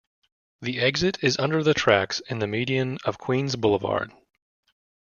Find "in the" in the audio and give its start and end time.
2.21-2.47